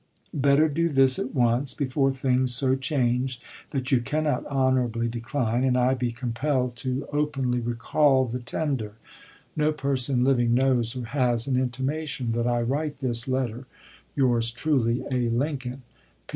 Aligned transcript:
Better 0.33 0.67
do 0.67 0.89
this 0.89 1.19
at 1.19 1.35
once, 1.35 1.75
before 1.75 2.11
things 2.11 2.55
so 2.55 2.75
change 2.75 3.39
that 3.69 3.91
you 3.91 4.01
cannot 4.01 4.43
honorably 4.47 5.07
decline, 5.07 5.63
and 5.63 5.77
I 5.77 5.93
be 5.93 6.11
compelled 6.11 6.75
to 6.77 6.87
LINCOLN'S 6.87 7.09
CABINET 7.11 7.43
357 7.61 7.61
openly 7.61 7.71
recall 7.71 8.25
the 8.25 8.39
tender. 8.39 8.93
No 9.55 9.71
person 9.71 10.23
living 10.23 10.55
knows 10.55 10.95
or 10.95 11.05
has 11.05 11.41
ch. 11.41 11.43
xxii. 11.45 11.51
an 11.55 11.61
intimation 11.63 12.31
that 12.31 12.47
I 12.47 12.63
write 12.63 12.97
this 12.97 13.27
letter. 13.27 13.67
Yours 14.15 14.49
truly, 14.49 15.03
A. 15.11 15.29
Lincoln. 15.29 15.83